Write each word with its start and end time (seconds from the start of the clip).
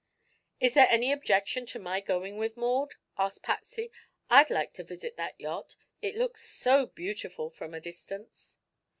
"Is 0.59 0.73
there 0.73 0.87
any 0.89 1.11
objection 1.11 1.67
to 1.67 1.77
my 1.77 1.99
going 2.01 2.39
with 2.39 2.57
Maud?" 2.57 2.95
asked 3.19 3.43
Patsy. 3.43 3.91
"I'd 4.31 4.49
like 4.49 4.73
to 4.73 4.83
visit 4.83 5.15
that 5.17 5.39
yacht; 5.39 5.75
it 6.01 6.15
looks 6.15 6.41
so 6.43 6.87
beautiful 6.87 7.51
from 7.51 7.75
a 7.75 7.79
distance." 7.81 8.57